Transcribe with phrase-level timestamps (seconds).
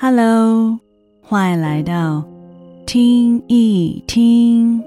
[0.00, 0.78] Hello，
[1.20, 2.24] 欢迎来到
[2.86, 4.80] 听一听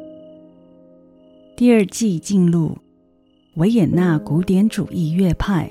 [1.58, 2.78] 第二季进入
[3.56, 5.70] 维也纳古典主义乐派。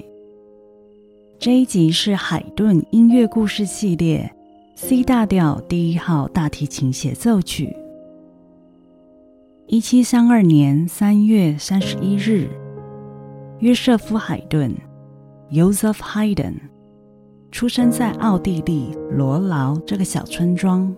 [1.39, 4.31] 这一集是海顿音乐故事系列
[4.75, 7.75] C 大调第一号大提琴协奏曲。
[9.69, 12.47] 一七三二年三月三十一日，
[13.61, 14.77] 约瑟夫·海顿
[15.51, 16.57] （Joseph Haydn）
[17.51, 20.95] 出生在奥地利罗劳这个小村庄。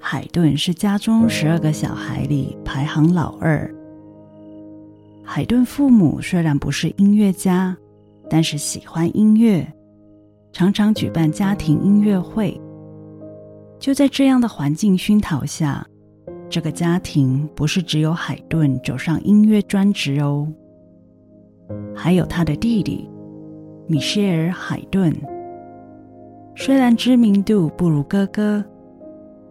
[0.00, 3.72] 海顿是家中十二个小孩里排行老二。
[5.24, 7.76] 海顿父母虽然不是音乐家。
[8.30, 9.66] 但是喜欢音乐，
[10.52, 12.60] 常常举办家庭音乐会。
[13.78, 15.82] 就在这样的环境熏陶下，
[16.50, 20.46] 这个家庭不是只有海顿走上音乐专职哦，
[21.96, 23.08] 还有他的弟弟
[23.88, 25.12] 米歇尔·海顿。
[26.54, 28.64] 虽然知名度不如哥哥，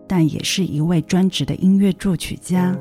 [0.07, 2.73] 但也是一位专职的音乐作曲家。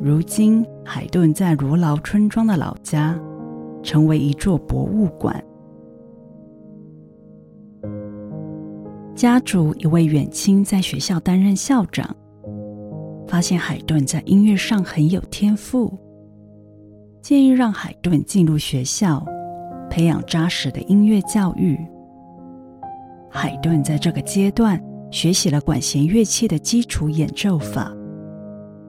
[0.00, 3.20] 如今，海顿在如劳村庄的老家。
[3.84, 5.44] 成为一座博物馆。
[9.14, 12.16] 家族一位远亲在学校担任校长，
[13.28, 15.92] 发现海顿在音乐上很有天赋，
[17.20, 19.22] 建议让海顿进入学校，
[19.94, 21.78] 培养扎实的音乐教育。
[23.30, 27.94] 海顿在这个阶段学习了管弦乐器的基础演奏法，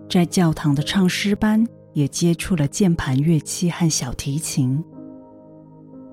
[0.10, 1.64] 在教堂的唱诗班。
[1.94, 4.84] 也接触了键盘乐器和小提琴。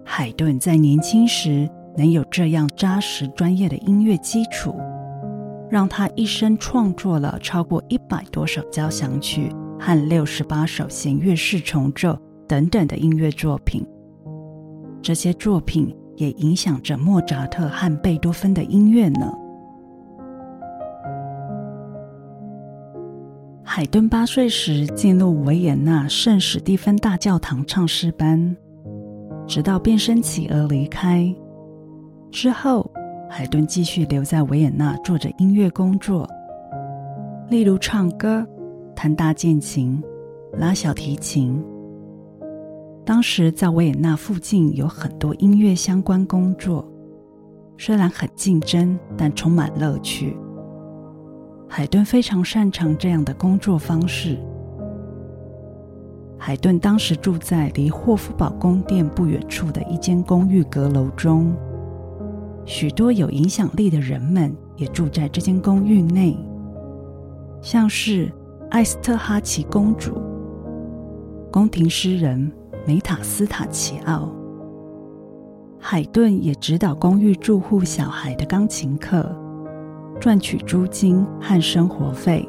[0.04, 1.68] 海顿在年轻时
[1.98, 4.76] 能有这样扎实专业的音乐基础，
[5.68, 13.84] 让他一生创作了超过一百多首交响曲和六十八首弦乐四重奏等等的音乐作品。
[15.02, 19.32] 这些作品也影响着莫扎特和贝多芬的音乐呢。
[23.64, 28.56] 海顿八岁时进入维也纳圣史蒂芬大教堂唱诗班，
[29.46, 31.34] 直到变声期而离开。
[32.30, 32.88] 之后，
[33.28, 36.28] 海顿继续留在维也纳做着音乐工作，
[37.48, 38.46] 例如唱歌、
[38.94, 40.02] 弹大键琴、
[40.52, 41.62] 拉小提琴。
[43.04, 46.88] 当时在维也纳附近有很多音乐相关工作，
[47.76, 50.36] 虽然很竞争，但充满乐趣。
[51.68, 54.38] 海顿非常擅长这样的工作方式。
[56.38, 61.52] 海顿当时住在离霍夫堡宫殿不远处的一间公寓阁楼中，
[62.64, 66.36] 许多有影响力的人们也住在这间公寓内，
[67.60, 68.30] 像是
[68.70, 70.20] 艾斯特哈奇公主、
[71.50, 72.52] 宫廷诗人
[72.86, 74.28] 梅塔斯塔奇奥。
[75.78, 79.34] 海顿也指导公寓住户小孩的钢琴课。
[80.20, 82.48] 赚取租金和生活费，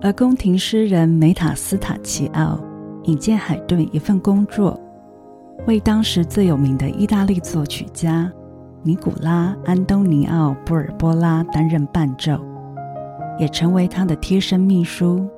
[0.00, 2.58] 而宫廷诗人梅塔斯塔奇奥
[3.04, 4.80] 引荐海顿一份工作，
[5.68, 8.32] 为当时最有名的意大利作曲家
[8.82, 12.40] 尼古拉·安东尼奥·布尔波拉担任伴奏，
[13.38, 15.28] 也成为他的贴身秘书。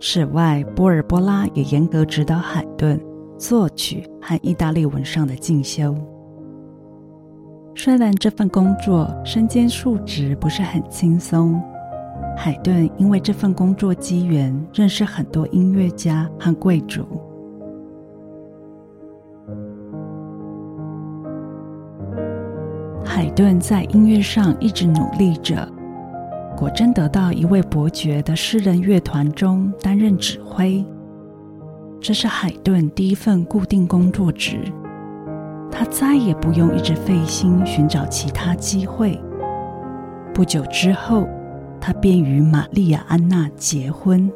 [0.00, 3.00] 此外，波尔波拉也严格指导海顿
[3.36, 5.94] 作曲和意大利文上的进修。
[7.74, 11.60] 虽然这份工作身兼数职，不是很轻松，
[12.36, 17.04] 海顿因为这份工作机缘认识很多音乐家和贵族。
[23.04, 25.68] 海顿在音乐上一直努力着，
[26.58, 30.84] 果真得到一位伯爵的私人乐团中担任指挥，
[32.00, 34.58] 这是海顿第一份固定工作职。
[35.70, 39.16] 他再也不用一直费心寻找其他机会。
[40.34, 41.28] 不久之后，
[41.80, 44.28] 他便与玛丽亚·安娜结婚。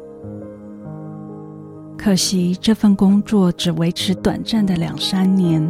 [1.97, 5.61] 可惜这份工作只维持短暂的两三年，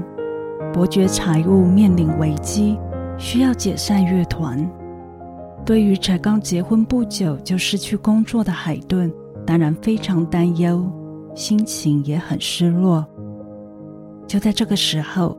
[0.71, 2.77] 伯爵财务面临危机，
[3.17, 4.69] 需要解散乐团。
[5.65, 9.11] 对于才刚结婚不久就失去工作的海顿，
[9.45, 10.85] 当然非常担忧，
[11.35, 13.05] 心情也很失落。
[14.27, 15.37] 就在这个时候。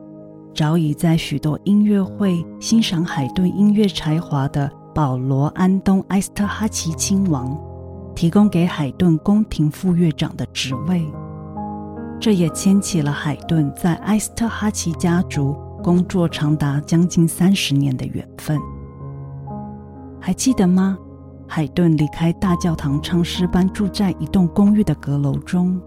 [0.55, 7.59] 早已在许多音乐会欣赏海顿音乐才华的保罗·安东·埃斯特哈奇亲王，
[8.15, 11.05] 提供给海顿宫廷副乐长的职位，
[12.21, 18.57] 这也牵起了海顿在埃斯特哈奇家族工作长达将近三十年的缘分。
[20.19, 20.97] 还记得吗？
[21.47, 25.79] 海顿离开大教堂唱诗班，住在一栋公寓的阁楼中。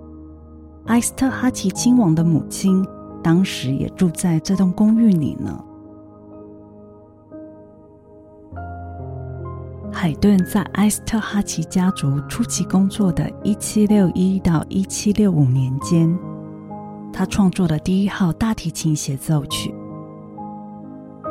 [0.87, 2.87] 埃斯特哈奇亲王的母亲。
[3.21, 5.65] 当时也住在这栋公寓里呢。
[9.93, 16.17] 海顿在埃斯特哈奇家族初期工作的1761到1765年间，
[17.13, 19.75] 他创作的第一号大提琴协奏曲，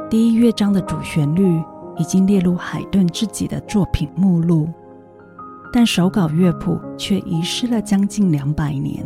[0.09, 1.63] 第一乐章的主旋律
[1.97, 4.67] 已经列入海顿自己的作品目录，
[5.71, 9.03] 但手稿乐谱却遗失了将近两百年，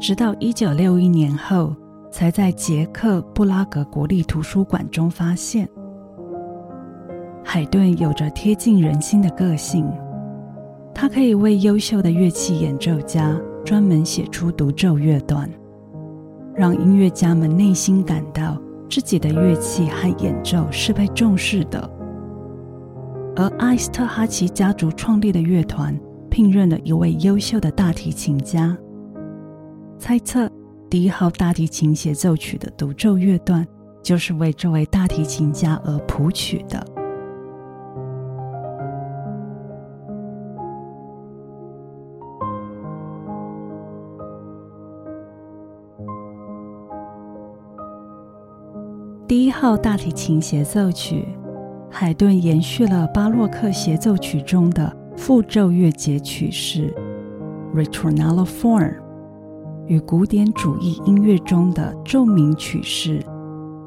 [0.00, 1.74] 直到1961年后，
[2.10, 5.68] 才在捷克布拉格国立图书馆中发现。
[7.42, 9.86] 海顿有着贴近人心的个性，
[10.94, 15.48] 他可以为优秀的乐器演奏家专门写出独奏乐段，
[16.54, 18.56] 让音乐家们内心感到
[18.88, 21.90] 自己的乐器和演奏是被重视的。
[23.36, 25.98] 而埃斯特哈奇家族创立的乐团
[26.30, 28.76] 聘任了一位优秀的大提琴家，
[29.98, 30.48] 猜测
[30.88, 33.66] 第一号大提琴协奏曲的独奏乐段
[34.02, 36.93] 就是为这位大提琴家而谱曲的。
[49.34, 51.26] 第一号大提琴协奏曲，
[51.90, 56.94] 海顿延续了巴洛克协奏曲中的复奏乐节曲式
[57.74, 58.94] （Ritornello form）
[59.88, 63.20] 与古典主义音乐中的奏鸣曲式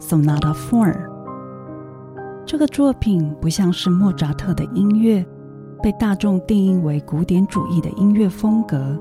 [0.02, 1.00] （Sonata form）。
[2.46, 5.26] 这个作品不像是莫扎特的音乐，
[5.82, 9.00] 被大众定义为古典主义的音乐风格，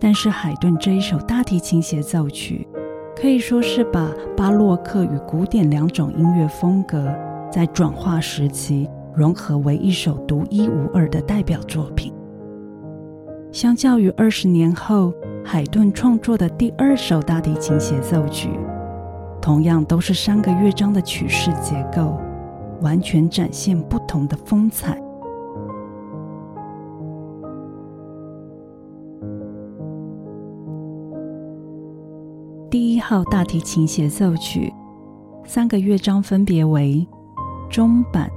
[0.00, 2.66] 但是海顿这一首大提琴协奏曲。
[3.24, 7.10] 可以说是把巴洛克与古典两种音乐风格
[7.50, 12.12] 在转化时期融合为一首独一无二的代表作品。
[13.50, 15.10] 相较于二十年后
[15.42, 18.50] 海顿创作的第二首大提琴协奏曲，
[19.40, 22.18] 同样都是三个乐章的曲式结构，
[22.82, 25.00] 完全展现不同的风采。
[32.74, 34.74] 第一号大提琴协奏曲，
[35.44, 37.06] 三个乐章分别为
[37.70, 38.28] 中板、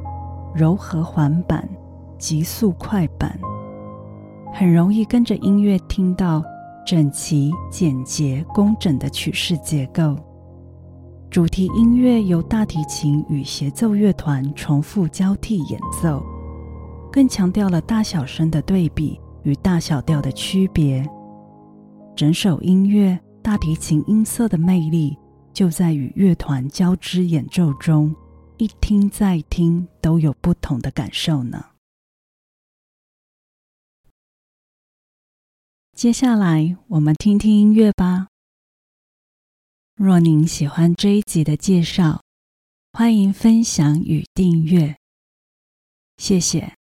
[0.54, 1.68] 柔和缓板、
[2.20, 3.36] 急速快板，
[4.54, 6.44] 很容易跟着音乐听到
[6.86, 10.16] 整齐、简洁、工整的曲式结构。
[11.32, 16.24] 主题音乐由大提琴与协奏乐团重复交替演奏，
[17.12, 21.04] 更强调了大小声的对比与大小调的区别。
[22.16, 23.20] 整首音乐。
[23.48, 25.18] 大提琴音色的魅力
[25.54, 28.14] 就在与乐团交织演奏中，
[28.58, 31.72] 一听再听都有不同的感受呢。
[35.94, 38.28] 接下来我们听听音乐吧。
[39.96, 42.22] 若您喜欢这一集的介绍，
[42.92, 44.98] 欢迎分享与订阅，
[46.18, 46.77] 谢谢。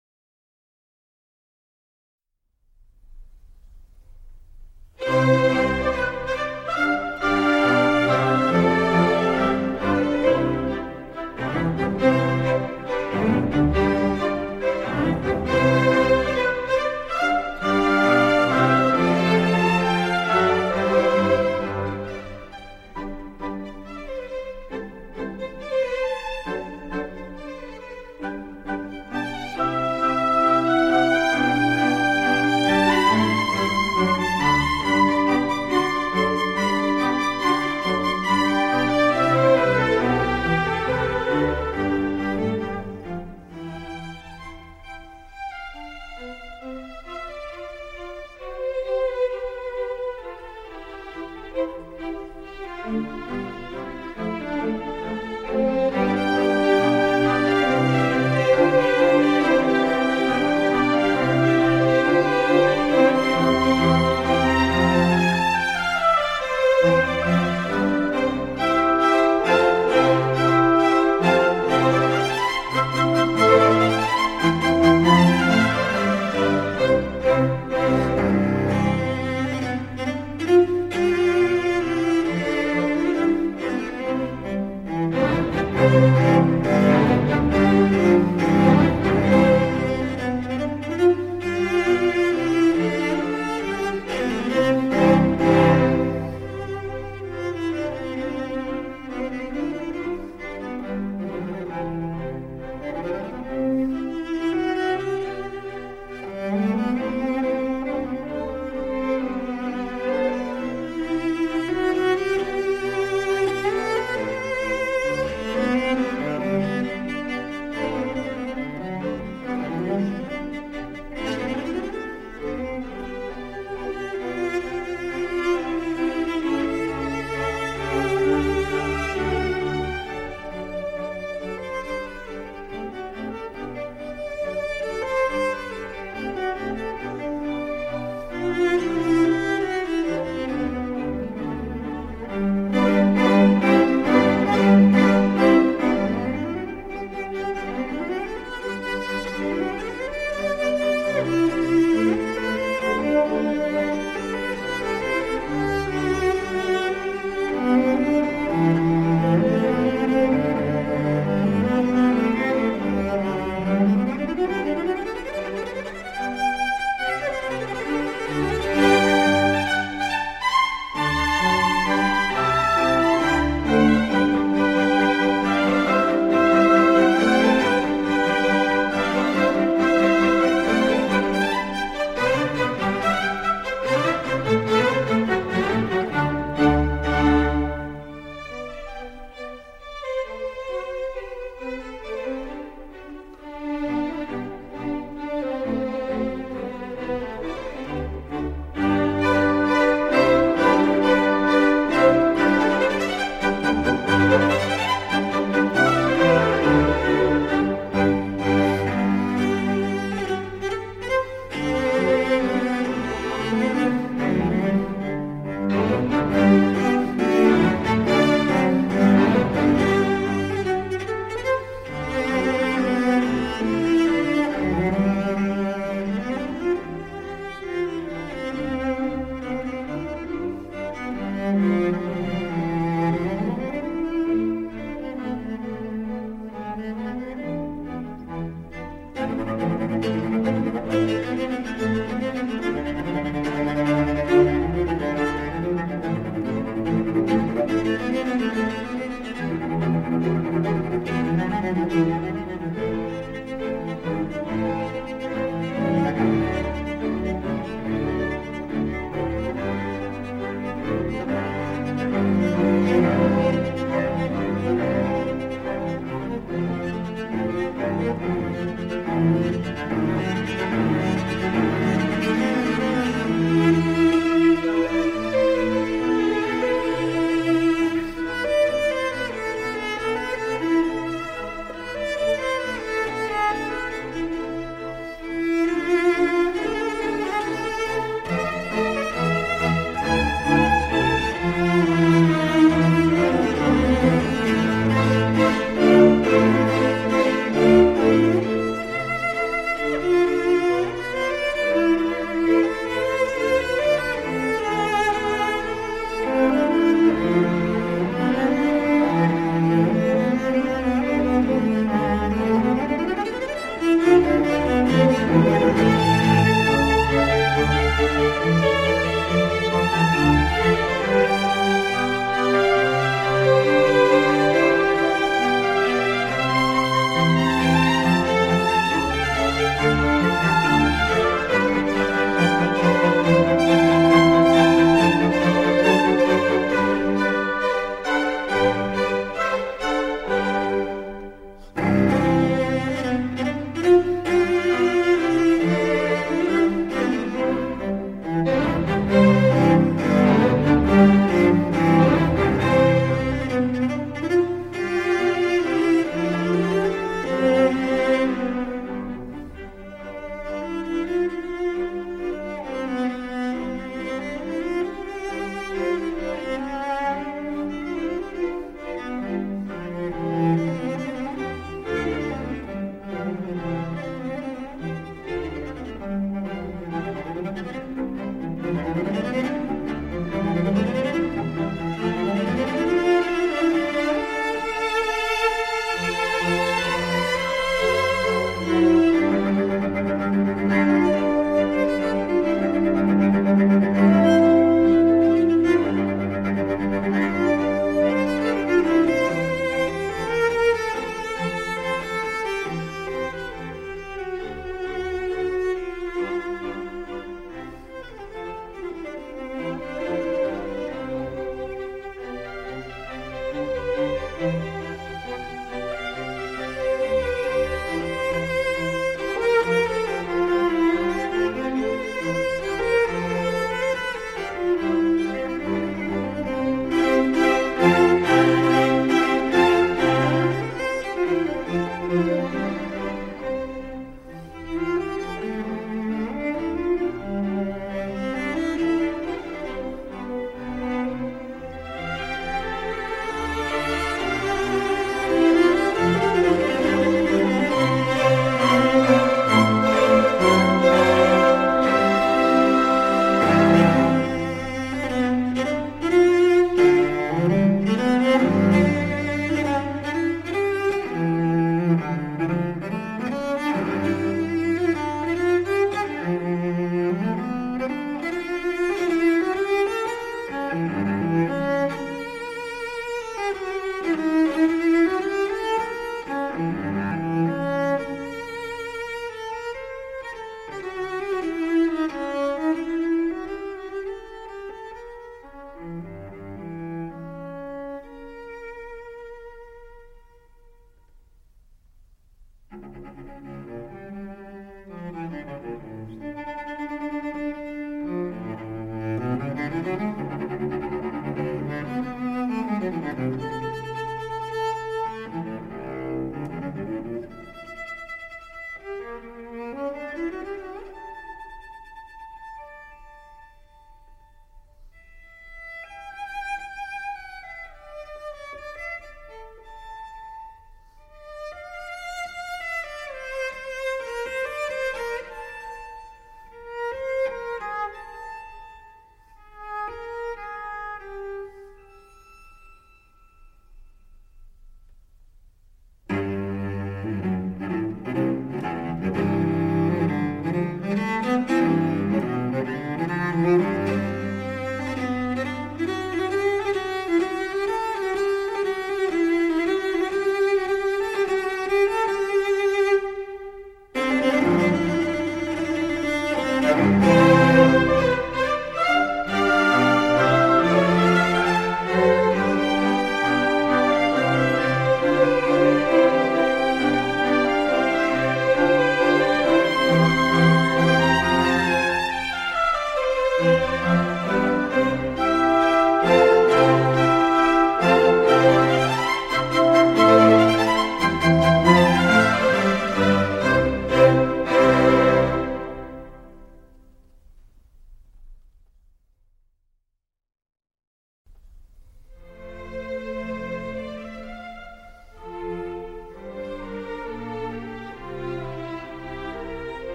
[499.76, 500.15] Mm-hmm.